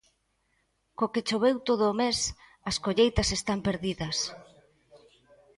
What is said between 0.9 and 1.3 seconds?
Co que